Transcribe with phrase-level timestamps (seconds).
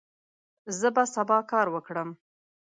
[0.79, 2.09] زه به سبا کار وکړم.